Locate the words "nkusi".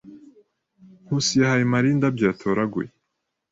1.03-1.33